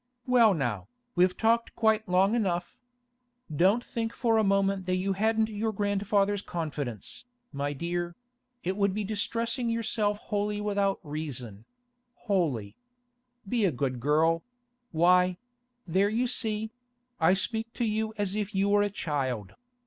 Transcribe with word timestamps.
'Well 0.25 0.55
now, 0.55 0.87
we've 1.13 1.37
talked 1.37 1.75
quite 1.75 2.09
long 2.09 2.33
enough. 2.33 2.75
Don't 3.55 3.85
think 3.85 4.13
for 4.15 4.39
a 4.39 4.43
moment 4.43 4.87
that 4.87 4.95
you 4.95 5.13
hadn't 5.13 5.47
your 5.47 5.71
grandfather's 5.71 6.41
confidence, 6.41 7.25
my 7.53 7.73
dear; 7.73 8.15
it 8.63 8.77
would 8.77 8.95
be 8.95 9.03
distressing 9.03 9.69
yourself 9.69 10.17
wholly 10.17 10.59
without 10.59 10.99
reason—wholly. 11.03 12.75
Be 13.47 13.63
a 13.63 13.71
good 13.71 13.99
girl—why, 13.99 15.37
there 15.85 16.09
you 16.09 16.25
see; 16.25 16.71
I 17.19 17.35
speak 17.35 17.71
to 17.73 17.85
you 17.85 18.15
as 18.17 18.33
if 18.35 18.55
you 18.55 18.69
were 18.69 18.81
a 18.81 18.89
child. 18.89 19.53